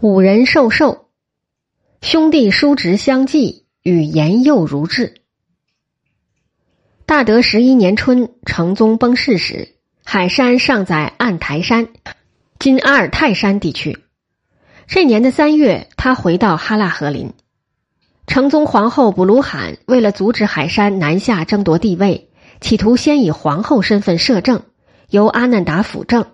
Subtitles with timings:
[0.00, 1.08] 五人受寿，
[2.00, 5.22] 兄弟叔侄相继，与言幼如至。
[7.04, 9.74] 大德十一年春，成宗崩逝时，
[10.04, 11.88] 海山尚在岸台山
[12.60, 13.98] （今阿尔泰山地区）。
[14.86, 17.32] 这年的三月，他回到哈拉和林。
[18.28, 22.30] 成宗皇后卜鲁罕为了阻止海山南下争夺帝位，
[22.60, 24.62] 企图先以皇后身份摄政，
[25.10, 26.24] 由阿难达辅政，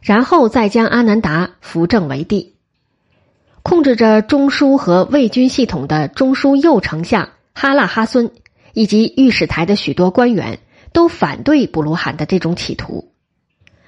[0.00, 2.54] 然后再将阿难达扶正为帝。
[3.62, 8.30] 控制着中枢和卫军系统的中枢右丞相哈拉哈孙
[8.72, 10.60] 以及御史台的许多官员
[10.92, 13.12] 都反对卜鲁罕的这种企图。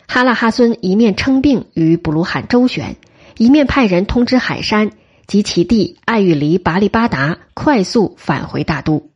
[0.06, 2.96] 哈拉哈孙一面称病与卜鲁罕周旋，
[3.38, 4.90] 一面派人通知海山
[5.26, 9.08] 及其弟爱玉离拔利巴达快速返回大都。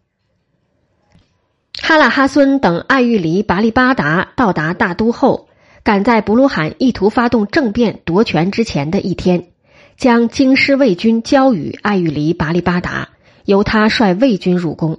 [1.78, 5.48] 哈拉哈孙等爱玉离拔利巴达到达大都后，
[5.84, 9.48] 赶在卜鲁罕意图发动政变夺权之前的一天。
[9.96, 13.08] 将京师卫军交予艾玉离拔利巴达，
[13.46, 14.98] 由他率卫军入宫，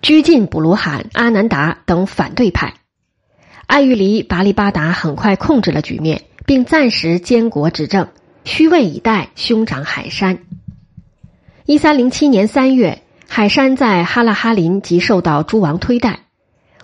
[0.00, 2.74] 拘禁卜鲁罕、阿南达等反对派。
[3.66, 8.06] 艾玉离拔利巴达很快控制了局面，并暂时监国执政，
[8.44, 10.38] 虚位以待兄长海山。
[11.66, 16.20] 一三零七年三月，海山在哈拉哈林即受到诸王推戴。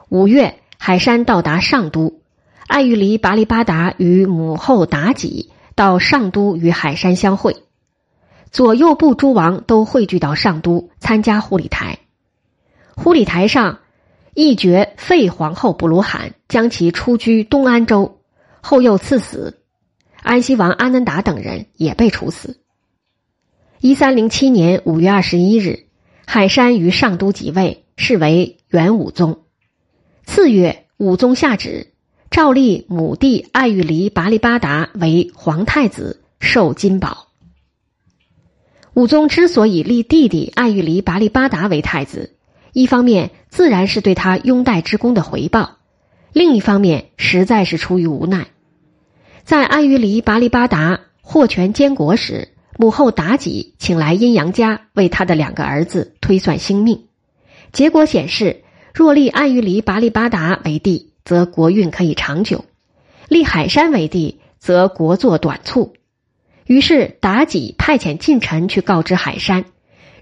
[0.09, 2.21] 五月，海山到达上都，
[2.67, 5.51] 艾玉离拔利巴达与母后妲己。
[5.79, 7.63] 到上都与海山相会，
[8.51, 12.01] 左右部诸王都汇聚到上都参加护理台。
[12.97, 13.79] 护理台上，
[14.35, 18.19] 议决废皇后布鲁罕，将其出居东安州，
[18.61, 19.63] 后又赐死。
[20.21, 22.61] 安西王阿难达等人也被处死。
[23.81, 25.87] 一三零七年五月二十一日，
[26.27, 29.45] 海山于上都即位，是为元武宗。
[30.25, 31.93] 次月，武宗下旨。
[32.31, 37.29] 诏立母弟爱玉离拔利巴达为皇太子，受金宝。
[38.93, 42.35] 武宗之所以立弟弟爱玉离拔利巴达为太子，
[42.75, 45.79] 一方面自然是对他拥戴之功的回报，
[46.33, 48.49] 另一方面实在是出于无奈。
[49.45, 57.07] 在爱玉离拔利巴达获权监国时，母后妲己请来阴阳家为他的两个儿子推算星命，
[57.73, 61.08] 结果显示，若立爱玉离拔利巴达为帝。
[61.29, 62.65] 则国运可以长久，
[63.29, 65.93] 立海山为帝，则国祚短促。
[66.65, 69.67] 于是妲己派遣近臣去告知海山，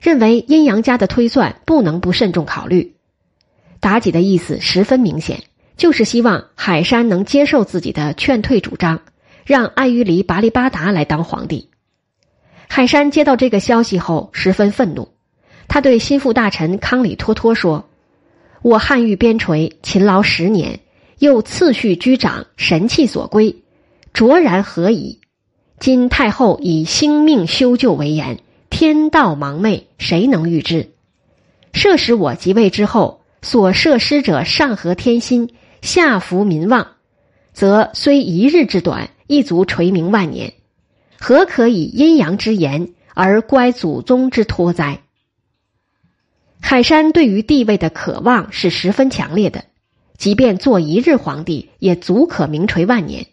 [0.00, 2.96] 认为阴阳家的推算不能不慎重考虑。
[3.80, 5.44] 妲己的意思十分明显，
[5.76, 9.02] 就是希望海山能接受自己的劝退主张，
[9.44, 11.70] 让爱于离拔利巴达来当皇帝。
[12.66, 15.10] 海山接到这个消息后十分愤怒，
[15.68, 17.88] 他对心腹大臣康里托托说
[18.62, 20.80] ：“我汉御边陲，勤劳十年。”
[21.18, 23.56] 又次序居长，神器所归，
[24.12, 25.20] 卓然何矣？
[25.78, 28.40] 今太后以兴命修旧为言，
[28.70, 30.90] 天道盲昧，谁能预知？
[31.72, 35.50] 设使我即位之后，所设施者上合天心，
[35.82, 36.88] 下服民望，
[37.52, 40.52] 则虽一日之短，亦足垂名万年。
[41.18, 45.00] 何可以阴阳之言而乖祖宗之托哉？
[46.60, 49.64] 海山对于地位的渴望是十分强烈的。
[50.18, 53.26] 即便做一日皇帝，也足可名垂万年。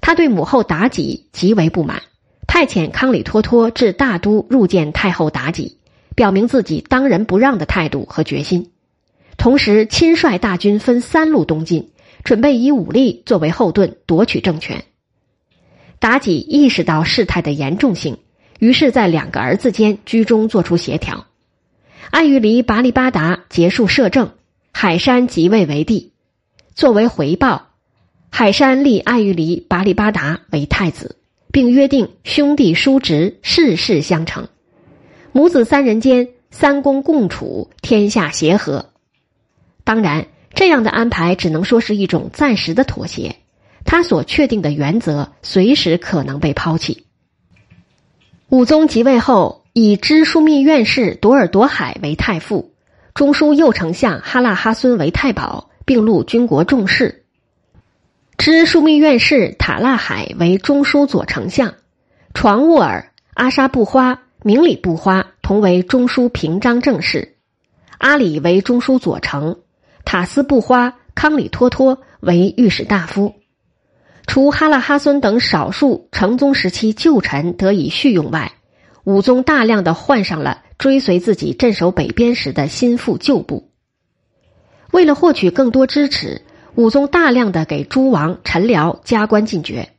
[0.00, 2.02] 他对母后妲己极为不满，
[2.46, 5.78] 派遣康里托托至大都入见太后妲己，
[6.16, 8.70] 表明自己当仁不让的态度和决心。
[9.36, 11.90] 同时，亲率大军分三路东进，
[12.24, 14.84] 准备以武力作为后盾夺取政权。
[16.00, 18.18] 妲己意识到事态的严重性，
[18.58, 21.26] 于是，在两个儿子间居中做出协调。
[22.10, 24.32] 爱玉离拔利巴达结束摄政。
[24.72, 26.12] 海山即位为帝，
[26.74, 27.68] 作为回报，
[28.30, 31.16] 海山立爱玉离拔利巴达为太子，
[31.52, 34.48] 并约定兄弟叔侄世世相承，
[35.32, 38.86] 母子三人间三公共处，天下协和。
[39.84, 43.36] 当然，这样的安排只能说是一种暂时的妥协，
[43.84, 47.04] 他所确定的原则随时可能被抛弃。
[48.48, 52.69] 武宗即位后，以知枢密院事朵尔朵海为太傅。
[53.20, 57.26] 中书右丞相哈拉哈孙为太保，并录军国重事。
[58.38, 61.74] 知枢密院事塔拉海为中书左丞相，
[62.32, 67.36] 床沃尔、阿沙布花、明里布花同为中书平章政事。
[67.98, 69.58] 阿里为中书左丞，
[70.06, 73.34] 塔斯布花、康里托托为御史大夫。
[74.26, 78.52] 除哈拉哈孙等少数成宗时期旧臣得以续用外，
[79.04, 80.62] 武宗大量的换上了。
[80.80, 83.68] 追随自己镇守北边时的心腹旧部。
[84.90, 86.40] 为了获取更多支持，
[86.74, 89.90] 武宗大量的给诸王臣僚加官进爵，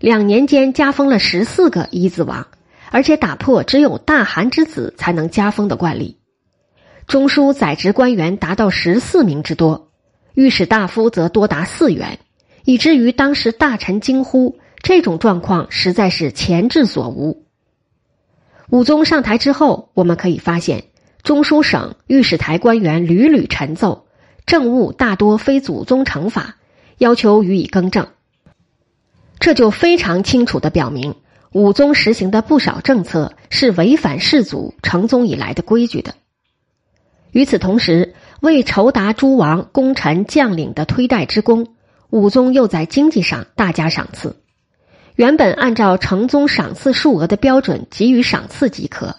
[0.00, 2.46] 两年间加封了十四个一字王，
[2.90, 6.16] 而且打破只有大汗之子才能加封的惯例。
[7.06, 9.90] 中书宰执官员达到十四名之多，
[10.32, 12.18] 御史大夫则多达四员，
[12.64, 17.43] 以至于当时大臣惊呼：这种状况实在是前至所无。
[18.74, 20.86] 武宗上台之后，我们可以发现，
[21.22, 24.08] 中书省御史台官员屡屡陈奏，
[24.46, 26.56] 政务大多非祖宗惩罚，
[26.98, 28.08] 要求予以更正。
[29.38, 31.14] 这就非常清楚的表明，
[31.52, 36.16] 武宗实行的不少政策是违反世祖成宗以来的规矩的。
[37.30, 41.68] 与此同时，为酬答诸王功臣将领的推戴之功，
[42.10, 44.34] 武宗又在经济上大加赏赐。
[45.16, 49.16] 原本按照成宗赏赐数额的标准给予赏赐即可，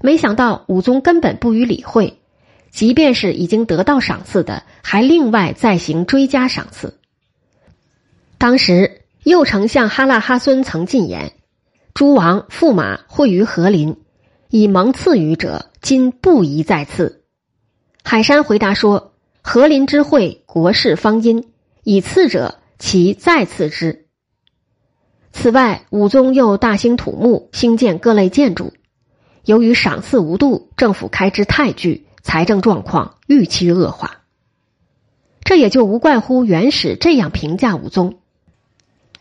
[0.00, 2.18] 没想到武宗根本不予理会，
[2.70, 6.98] 即便是已经得到赏赐的，还另外再行追加赏赐。
[8.38, 11.32] 当时右丞相哈剌哈孙曾进言
[11.94, 13.96] ：“诸王驸马会于和林，
[14.48, 17.24] 以蒙赐予者，今不宜再赐。”
[18.04, 19.12] 海山回答说
[19.42, 21.48] ：“和林之会，国事方殷，
[21.82, 24.06] 以次者，其再次之。
[25.32, 28.72] 此外，武宗又大兴土木，兴建各类建筑。
[29.44, 34.18] 由于赏赐无度，政府开支太巨，财政状况愈趋恶化。
[35.42, 38.18] 这也就无怪乎元始这样评价武宗：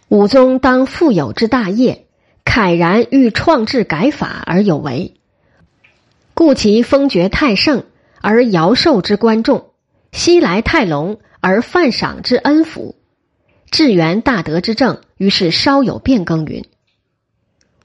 [0.09, 2.05] 武宗当富有之大业，
[2.45, 5.15] 慨然欲创制改法而有为，
[6.33, 7.83] 故其封爵太盛。”
[8.23, 9.71] 而尧寿之观众，
[10.11, 12.93] 西来太隆而犯赏之恩福，
[13.71, 16.45] 至元大德之政，于是稍有变更。
[16.45, 16.65] 云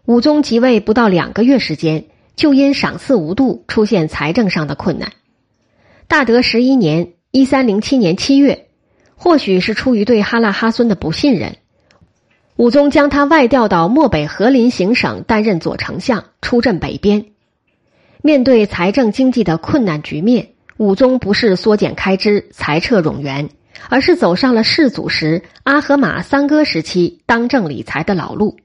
[0.04, 5.12] 武宗即位不到两个月时间，就因赏赐无度，出现财政上的困难。
[6.08, 8.66] 大德十一年（一三零七年七月），
[9.14, 11.56] 或许是出于对哈剌哈孙的不信任，
[12.56, 17.26] 武宗将他外调到漠北和林行省担任左丞相，出镇北边。
[18.22, 20.48] 面对财政经济的困难局面，
[20.78, 23.50] 武宗不是缩减开支、裁撤冗员，
[23.88, 28.56] 而是走上了世祖时阿合马三哥时期当政理财的老路。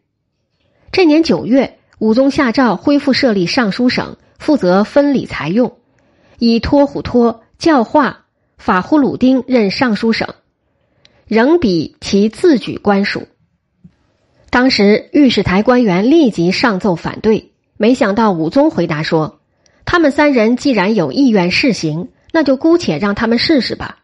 [0.91, 5.77] 这年九月，武宗下诏恢复设立尚书省，负责分理财用，
[6.39, 8.25] 以托虎托、教化、
[8.57, 10.27] 法呼鲁丁任尚书省，
[11.27, 13.27] 仍比其自举官署。
[14.49, 19.39] 当时御史台官员立即上奏反对，没想到武宗回答说。
[19.83, 24.00] 他们三人既然有意愿试行，那就姑且让他们试试吧。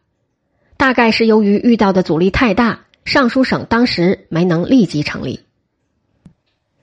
[0.78, 5.42] 大概是由于遇到的阻力太大，尚书省当时没能立即成立。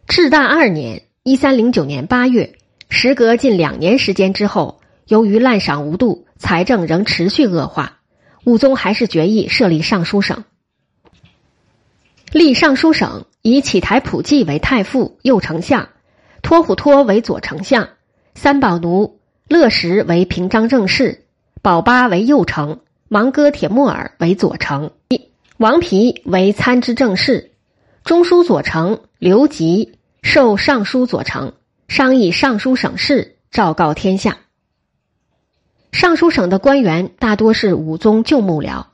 [0.08, 2.56] 至大二年（一三零九年八月），
[2.90, 8.00] 时隔近两年时间之后，由于滥赏无度，财政仍持续恶化，
[8.44, 10.44] 武宗还是决议设立尚书省。
[12.32, 15.88] 立尚书省，以启台普济为太傅、右丞相，
[16.42, 17.88] 托虎托为左丞相。
[18.34, 21.26] 三宝奴乐石为平章政事，
[21.62, 24.92] 保八为右丞，芒哥铁木儿为左丞，
[25.56, 27.52] 王皮为参知政事，
[28.04, 31.54] 中书左丞刘吉授尚书左丞，
[31.88, 34.38] 商议尚书省事，昭告天下。
[35.92, 38.86] 尚书省的官员大多是武宗旧幕僚，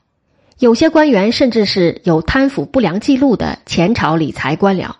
[0.59, 4.95] 有些官员甚至是有贪腐不良记录的前朝理财官僚。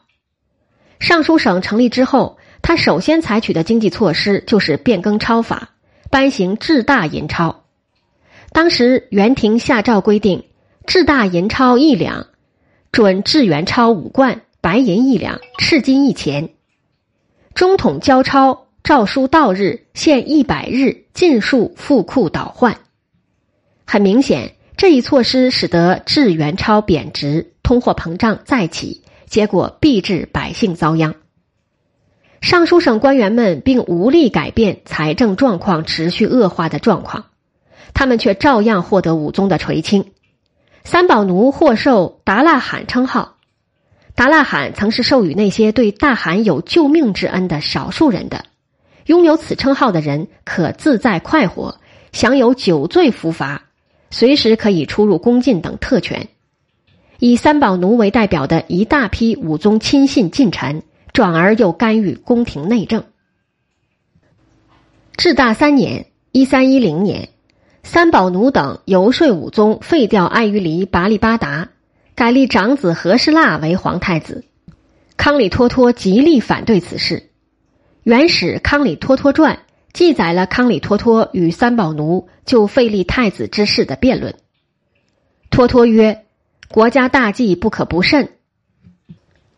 [0.99, 2.37] 尚书省成立之后。
[2.63, 5.71] 他首先采取的经济措施就是变更钞法，
[6.11, 7.63] 颁行制大银钞。
[8.53, 10.43] 当时元廷下诏规定，
[10.85, 12.27] 制大银钞一两，
[12.91, 16.49] 准制元钞五贯，白银一两，赤金一钱。
[17.53, 22.77] 中统交钞，诏书到日，限一百日，尽数付库倒换。
[23.85, 31.15] 很明显，这一措施使得制元钞贬值，通货膨胀再起，结果必致百姓遭殃。
[32.41, 37.27] 尚书省官员们并无力改变财政状况持续恶化的状况，
[37.93, 40.11] 他们却照样获得武宗的垂青。
[40.83, 43.37] 三宝奴获授达腊罕称号，
[44.15, 48.45] 达腊罕曾是授予那些对大汗有救命之恩的少数人的。
[49.05, 51.79] 拥有此称号的人可自在快活，
[52.11, 53.63] 享有酒醉伏罚，
[54.09, 56.27] 随时可以出入宫禁等特权。
[57.19, 60.83] 以三宝奴为代表的一大批武宗亲信近臣。
[61.13, 63.03] 转而又干预宫廷内政。
[65.17, 67.27] 至大三年（一三一零年），
[67.83, 71.69] 三宝奴等游说武宗废掉爱欲离拔力八达，
[72.15, 74.45] 改立长子和氏腊为皇太子。
[75.17, 77.29] 康里托托极力反对此事。
[78.03, 79.55] 原始康里托托传》
[79.93, 84.35] 记载了康里托托与三宝奴就废立太子之事的辩论。
[85.49, 86.25] 托托曰
[86.71, 88.29] ：“国家大计不可不慎。”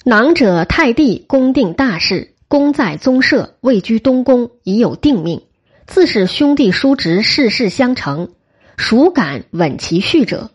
[0.03, 5.43] 囊者太帝公定大事，功在宗社，位居东宫，已有定命。
[5.85, 8.31] 自是兄弟叔侄世世相承，
[8.77, 10.49] 孰敢稳其序者？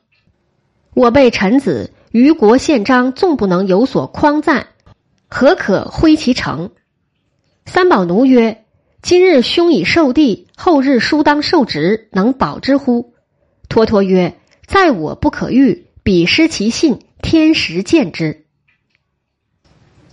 [0.95, 4.69] 我辈臣子于国宪章，纵不能有所匡赞，
[5.29, 6.71] 何可挥其成？
[7.67, 8.65] 三宝奴曰
[9.03, 13.13] ：“今日兄已受地，后日叔当受职，能保之乎？”
[13.69, 18.47] 托托曰：“在我不可遇，彼失其信，天时见之。”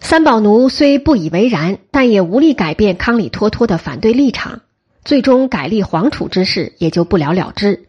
[0.02, 4.62] 三宝奴虽不以为然，但也无力改变康里托托的反对立场，
[5.06, 7.86] 最终改立皇储之事也就不了了之。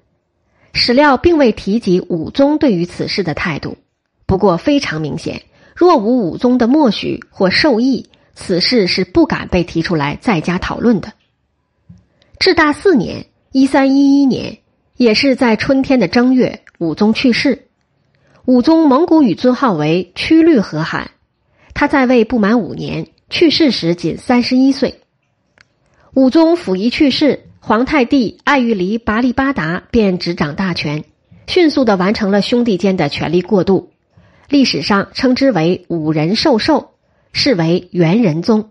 [0.73, 3.79] 史料并未提及武宗对于此事的态度，
[4.27, 5.43] 不过非常明显，
[5.75, 11.15] 若无武宗的默许或授意，此事是不敢被提出来再加讨论的。
[12.39, 14.59] 至大四年（一三一一年），
[14.99, 17.67] 也是在春天的正月，武宗去世。
[18.45, 21.13] 武宗蒙古语尊号为曲律和罕。
[21.73, 25.01] 他在位不满五年，去世时仅三十一岁。
[26.17, 31.05] 武宗溥仪去世，皇太弟爱育黎拔力八达便执掌大权，
[31.47, 33.91] 迅速的完成了兄弟间的权力过渡。
[34.49, 36.93] 历史上称之为五人授受，
[37.33, 38.71] 是为元仁宗。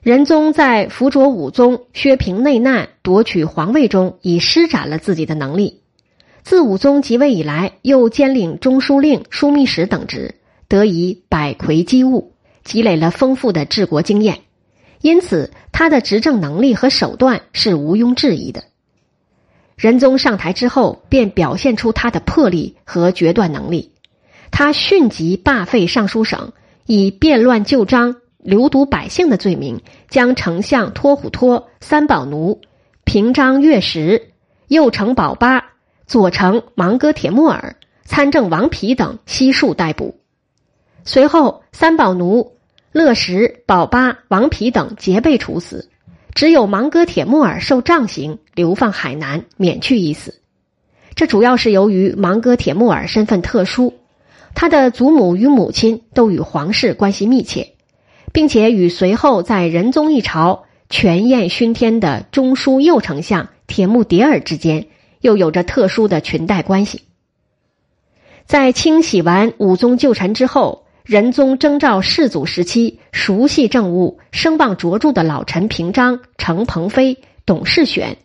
[0.00, 5.80] 仁宗在辅佐武宗削平内难、夺取皇位中，已施展了自己的能力。
[6.44, 10.36] 自武宗即位以来，又兼领中书令、枢密使等职。
[10.68, 14.38] 得以百魁击物，积累了丰富的治国经验，
[15.02, 18.64] 因此他的执政能力和手段是毋庸置疑的。
[19.76, 23.92] 仁宗上台之后，便表现出他的魄力和决断能力。
[24.50, 26.52] 他迅即罢废尚书省，
[26.86, 32.60] 以变乱旧章、流毒百姓的罪名，将丞相托虎托、三宝奴、
[33.04, 34.30] 平章月石、
[34.68, 35.72] 右丞保巴、
[36.06, 40.16] 左丞芒哥铁木尔、参政王皮等悉数逮捕。
[41.04, 42.58] 随后，三宝奴、
[42.92, 45.88] 乐石、保巴、王皮等皆被处死，
[46.34, 50.40] 只有芒哥铁木尔受杖刑，流放海南，免去一死。
[51.14, 53.94] 这主要是由于芒哥铁木尔身份特殊，
[54.54, 57.72] 他的祖母与母亲都与皇室关系密切，
[58.30, 64.88] 并且与随后在仁宗一朝权焰熏天的中书右丞相铁木迭尔之间
[65.22, 67.00] 又有着特殊的裙带关系。
[68.44, 70.81] 在清洗完武宗旧臣之后。
[71.04, 78.18] 仁宗征召世祖时期熟悉政务、声望卓著的老臣平章、程鹏飞、董世选，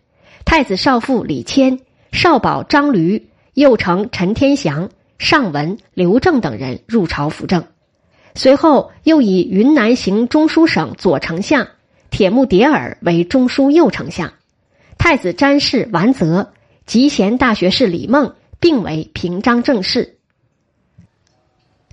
[0.44, 1.80] 太子少傅李谦、
[2.12, 7.64] 少保张驴、右丞陈天祥、尚文、刘正等人入朝辅政。
[8.36, 11.66] 随后又以云南行中书省左丞相
[12.10, 14.32] 铁木迭尔为中书右丞相，
[14.98, 16.52] 太子詹事完泽、
[16.86, 20.17] 集贤大学士李梦并为平章政事。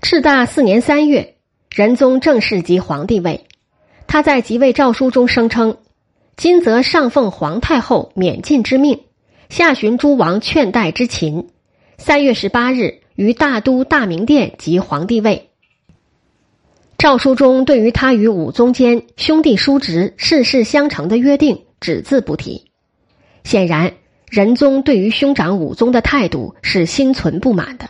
[0.07, 1.33] 赤大四年三月，
[1.73, 3.47] 仁宗正式即皇帝位。
[4.05, 5.77] 他在即位诏书中声称
[6.37, 8.99] ：“今则上奉皇太后免进之命，
[9.49, 11.47] 下寻诸王劝代之勤。
[11.97, 15.49] 三月十八日于大都大明殿即皇帝位。”
[16.99, 22.69] 诏书中对于他与武宗间兄弟叔侄世世相承的约定只字不提。
[23.43, 23.93] 显然，
[24.29, 27.89] 仁宗对于兄长武宗的态度是心存不满的。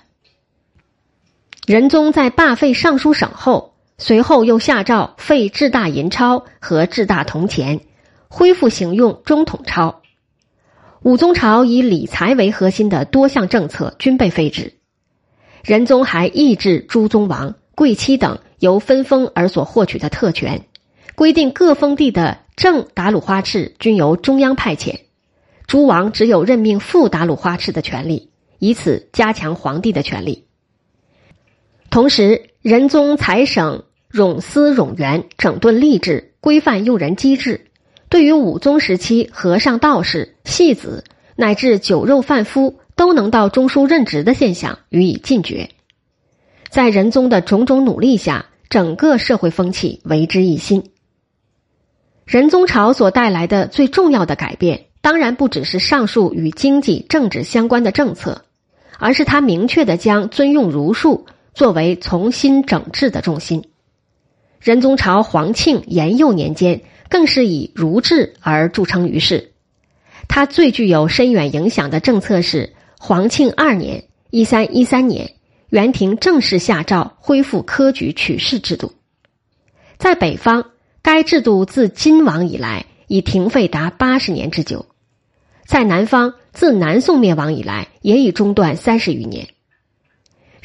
[1.66, 7.80] 仁宗在罢废尚书省后，随后又下诏废制大银钞和制大铜钱，
[8.28, 10.04] 恢复行用中统钞。
[11.02, 14.74] 武宗朝以理财为核心的多项政策均被废止。
[15.64, 20.68] 仁宗还抑制诸宗王、贵戚等由分封而所获取的特权，
[21.16, 25.00] 规定各封地的正达鲁花赤均由中央派遣，
[25.66, 28.30] 诸王只有任命副达鲁花赤的权利，
[28.60, 30.46] 以此加强皇帝的权力。
[31.96, 37.68] 同时，仁宗裁省冗司冗员，整顿吏治，规范用人机制。
[38.10, 41.06] 对于武宗时期和尚、道士、戏子
[41.38, 45.70] 乃至酒肉贩夫都能到中书任职的现象予以禁绝。
[46.70, 50.92] 在仁宗的种种努力下，整个社会风气为之一新。
[52.26, 58.44] 仁宗朝所带来的最重要的改变，当然不只是上述与经济、政治相关的政策，
[59.00, 61.26] 而是他明确的将尊用儒术。
[61.56, 63.70] 作为重新整治的重心，
[64.60, 69.54] 仁宗朝皇庆延佑年间更是以儒治而著称于世。
[70.28, 75.36] 他最具有深远影响的政策是皇庆二年（一三一三年），
[75.72, 78.92] 元廷正式下诏恢复科举取士制度。
[79.98, 80.72] 在北方，
[81.02, 84.88] 该制度自金王以来已停废达八十年之久；
[85.66, 89.48] 在南方，自南宋灭亡以来也已中断三十余年。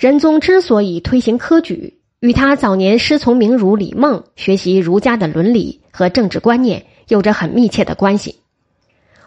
[0.00, 8.36] 仁宗之所以推行科举，与他早年师从名儒李梦学习儒家的伦理和政治观念有着很密切的关系。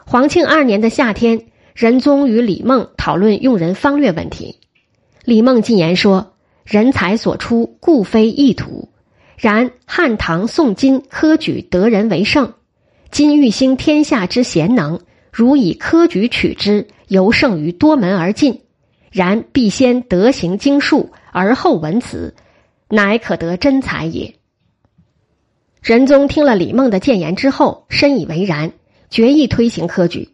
[0.04, 4.56] 皇庆二年的夏天，仁宗与李梦讨论用人方略问题。
[5.24, 6.34] 李梦进言说
[6.66, 8.90] ：“人才所出，故非易途。
[9.38, 12.52] 然汉唐宋金科举得人为盛，
[13.12, 15.00] 今欲兴天下之贤能，
[15.32, 18.62] 如以科举取之，尤胜于多门而进。
[19.14, 22.34] 然必先德行经术，而后文辞，
[22.90, 24.34] 乃可得真才也。”
[25.84, 28.74] 仁宗听了李梦的谏言之后，深以为然，
[29.12, 30.30] 决意推行科举。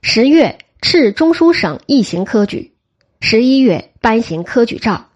[0.00, 2.72] 十月，敕中书省议行科举。
[3.20, 5.06] 十一月颁行科举诏，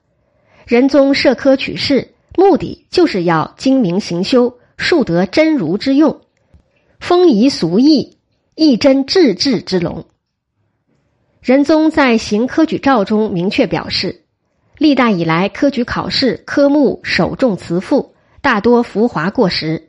[0.66, 6.22] 仁宗设科取士，目的就是要精明行修，树得真儒之用，
[6.98, 8.16] 风仪俗义，
[8.56, 10.06] 一真治治之龙。
[11.48, 14.20] 仁宗在行科举诏中明确表示，
[14.76, 19.88] 历代以来科举考试科目首重词赋，大多浮华过时。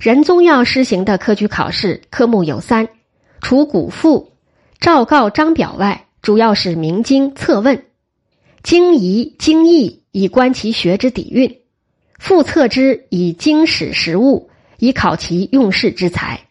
[0.00, 2.88] 仁宗要施行的科举考试科目有三，
[3.40, 4.32] 除古赋、
[4.80, 6.06] 诏告章表外。
[6.20, 7.84] 主要是明经测问，
[8.64, 11.60] 经仪经义以观其学之底蕴，
[12.18, 16.47] 复测之以经史实物，以考其用事之才。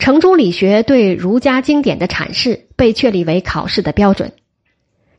[0.00, 4.32] 程朱理学对儒家经典的阐释被确立为考试的标准，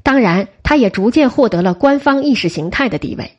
[0.04, 3.32] 当然，它也逐渐获得了官方意识形态的地位。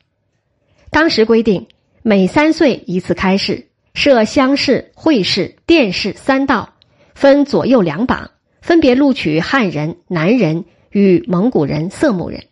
[0.89, 1.67] 当时规定，
[2.01, 6.73] 每三岁一次开试，设乡试、会试、殿试三道，
[7.13, 8.31] 分左右两榜。
[8.61, 12.45] 分别录取汉人、南人与蒙古人、色目人。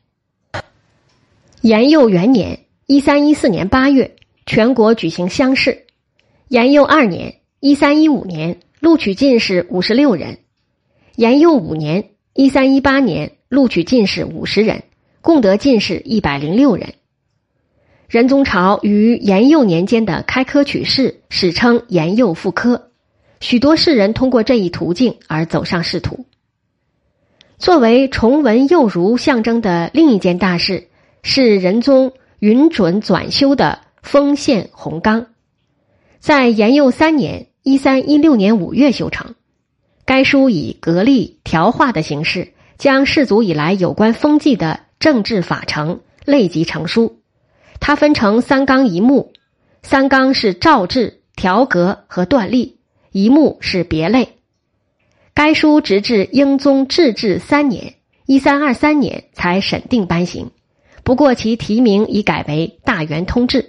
[1.61, 5.85] 延佑元年（一三一四年八月），全国举行乡试。
[6.49, 10.39] 延佑二年（一三一五年），录取进士五十六人。
[11.15, 14.81] 延佑五年（一三一八年），录取进士五十人，
[15.21, 16.95] 共得进士一百零六人。
[18.09, 22.89] 仁宗朝于延佑年间的开科取士，史称延佑复科。
[23.39, 26.25] 许多士人通过这一途径而走上仕途。
[27.59, 30.87] 作为崇文幼儒象征的另一件大事，
[31.21, 35.27] 是仁宗允准转修的封宪弘纲，
[36.19, 39.35] 在延佑三年（一三一六年）五月修成。
[40.03, 47.21] 该书以格例条画的形式，将世祖以来有关封记的政治法程类集成书。
[47.79, 49.31] 它分成三纲一目，
[49.83, 52.79] 三纲是诏制、条格和断例。
[53.11, 54.37] 一目是别类。
[55.35, 57.93] 该书直至英宗治治三年
[58.25, 60.49] （一三二三年）才审定颁行，
[61.03, 63.61] 不过其题名已改为《大元通志》，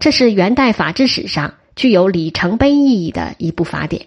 [0.00, 4.06] 这是元代法制史上具有里程碑意义的一部法典。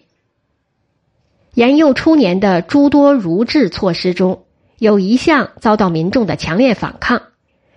[1.53, 4.43] 延佑初年的诸多儒治措施中，
[4.77, 7.21] 有一项遭到民众的强烈反抗，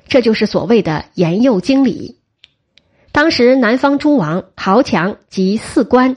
[0.08, 2.18] 这就是所谓的延佑经理。
[3.12, 6.16] 当时南方诸王豪强及四官。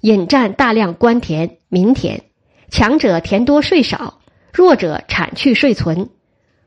[0.00, 2.24] 引占大量官田民田，
[2.68, 4.20] 强者田多税少，
[4.52, 6.10] 弱者产去税存，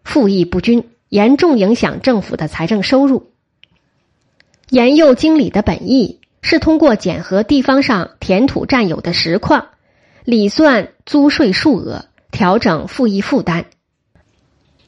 [0.04, 3.30] 赋役不均，严重影响政府的财政收入。
[4.72, 9.68] 延佑经理的本意是通过检核地方上田土占有的实况，
[10.24, 13.66] 理算租税数额，调整赋役负担。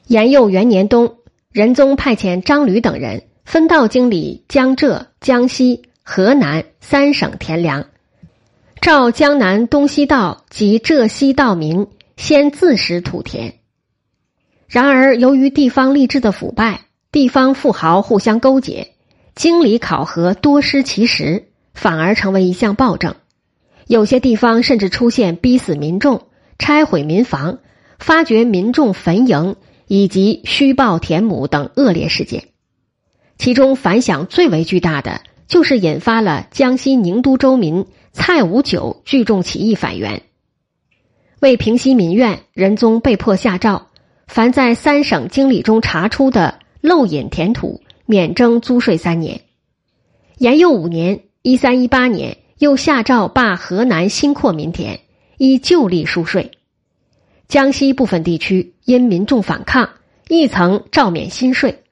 [0.06, 1.16] 延佑元年冬，
[1.52, 7.84] 仁宗派遣张吕等人分道经理江浙、江西、河南三省田粮。
[8.80, 13.56] 召江南东西道及浙西道民先自食土田。
[14.66, 18.94] 然而，由于地方吏治的腐败，地方富豪互相勾结，
[19.34, 23.16] 经理考核多失其实，反而成为一项暴政。
[23.86, 26.26] 有些地方甚至出现逼死民众、
[26.58, 27.58] 拆毁民房、
[27.98, 29.56] 发掘民众坟茔
[29.86, 32.44] 以及虚报田亩等恶劣事件。
[33.38, 37.86] 其中反响最为巨大的，就是引发了江西宁都州民。
[38.12, 40.22] 蔡五九聚众起义反元，
[41.38, 43.86] 为平息民怨，仁宗被迫下诏：
[44.26, 49.42] 凡在三省经理中查出的漏引田土，免征租税三年。
[50.38, 55.00] 延佑五年（一三一八年），又下诏罢河南新扩民田，
[55.38, 56.50] 依旧例输税。
[57.48, 59.88] 江西部分地区因民众反抗，
[60.28, 61.82] 亦曾诏免新税。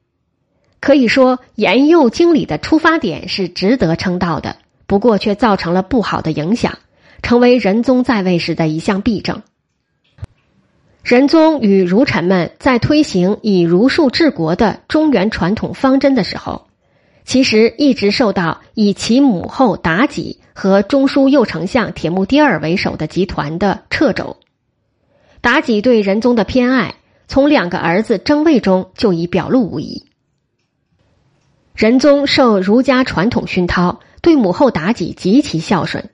[0.81, 4.57] 可以说，延佑经理的出发点是值得称道的。
[4.87, 6.79] 不过，却造成了不好的影响，
[7.23, 9.43] 成为仁宗在位时的一项弊政。
[11.03, 16.68] 仁宗与儒臣们在推行以儒术治国的中原传统方针的时候，
[17.29, 24.38] 其实一直受到以其母后妲己和中书右丞相铁木迭儿为首的集团的掣肘。
[25.43, 26.95] 妲己对仁宗的偏爱，
[27.27, 30.07] 从两个儿子争位中就已表露无遗。
[31.75, 36.09] 仁宗受儒家传统熏陶，对母后妲己极其孝顺，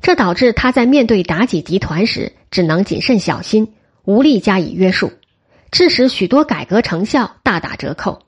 [0.00, 3.74] 这导致他在面对妲己集团时只能谨慎小心，
[4.06, 5.12] 无力加以约束，
[5.70, 8.22] 致使许多改革成效大打折扣。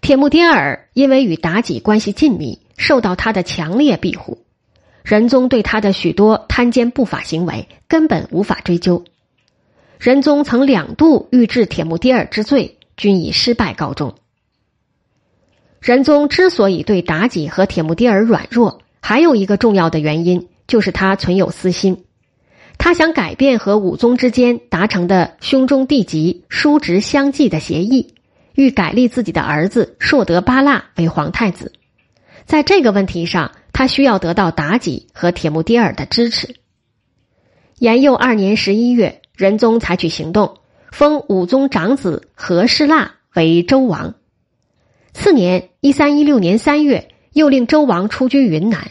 [0.00, 4.38] 铁木迭儿因为与妲己关系近密，受到他的强烈庇护，
[5.02, 9.04] 仁宗对他的许多贪奸不法行为根本无法追究。
[9.98, 14.14] 仁宗曾两度欲治铁木迭儿之罪，均以失败告终。
[15.80, 22.04] 仁宗之所以对妲己和铁木迭儿软弱，还有一个重要的原因，就是他存有私心，
[22.78, 28.14] 他想改变和武宗之间达成的兄终弟及、叔侄相继的协议。
[28.60, 31.72] 欲改立自己的儿子硕德巴剌为皇太子，
[32.44, 36.56] 在这个问题上，他需要得到妲己和铁木迭儿的支持。
[37.78, 40.58] 延佑二年十一月，仁宗采取行动，
[40.92, 44.14] 封武宗长子和氏剌为周王。
[45.14, 48.90] 次年（一三一六年三月），又令周王出居云南。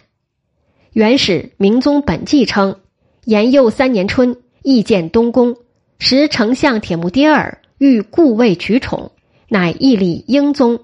[0.93, 2.79] 元始明宗本纪称，
[3.23, 5.57] 延佑三年春，意见东宫，
[5.99, 9.11] 时丞相铁木迭儿欲故位取宠。
[9.49, 10.81] 乃义立英宗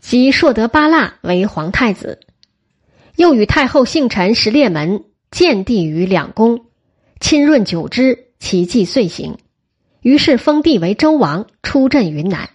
[0.00, 2.20] 及硕德八剌为皇太子，
[3.16, 6.66] 又与太后幸臣石烈门建帝于两宫，
[7.18, 9.38] 亲润久之，其迹遂行。
[10.02, 12.48] 于是封帝为周王，出镇云南。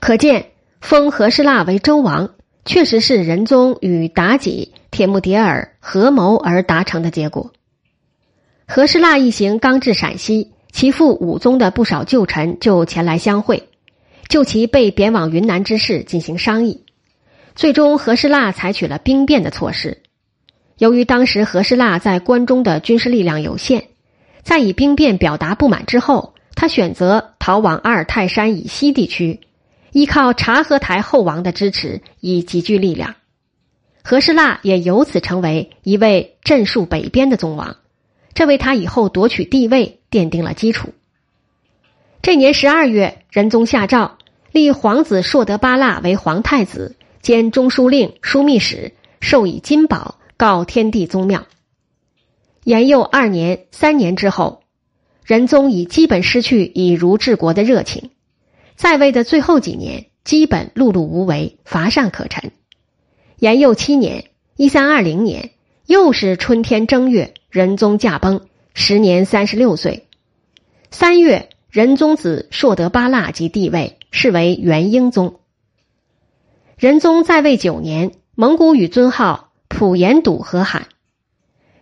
[0.00, 0.46] 可见
[0.80, 2.30] 封和氏剌为周王，
[2.64, 7.52] 确实是仁宗与妲己、铁木迭儿合谋而达成的结果。
[8.66, 13.68] 和氏剌一行刚至陕西，其父武宗的不少旧臣就前来相会。
[14.32, 16.86] 就其被贬往云南之事进行商议，
[17.54, 20.00] 最终和氏剌采取了兵变的措施。
[20.78, 23.88] 由于当时和氏剌在关中的军事力量有限，
[24.42, 29.40] 在以兵变表达不满之后，他选择逃往阿尔泰山以西地区，
[29.92, 33.16] 依靠察合台后王的支持以集聚力量。
[34.02, 37.76] 和氏剌也由此成为一位镇戍北边的宗王，
[38.32, 40.94] 这为他以后夺取地位奠定了基础。
[42.22, 44.16] 这年十二月，仁宗下诏。
[44.52, 51.46] 立皇子硕德巴剌为皇太子，兼中书令、枢密使，授以金宝，告天地宗庙。
[52.62, 54.62] 延佑二年、三年之后，
[55.24, 58.10] 仁宗已基本失去以儒治国的热情，
[58.76, 62.52] 在位的最后几年，基本碌碌无为，乏善可陈。
[63.38, 65.52] 延佑七年（一三二零年），
[65.86, 68.42] 又是春天正月，仁宗驾崩，
[68.74, 70.06] 时年三十六岁。
[70.90, 71.48] 三月。
[71.72, 75.36] 仁宗子硕德巴剌即帝位，是为元英宗。
[76.76, 80.88] 仁宗在位九年，蒙古语尊号普延笃和罕。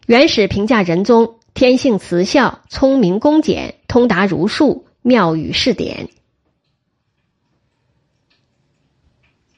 [0.06, 6.08] 元始评价仁宗天性慈孝、聪明恭俭、通达儒术、妙语是典，